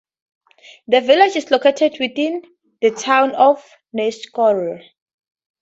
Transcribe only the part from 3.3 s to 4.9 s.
of Neshkoro.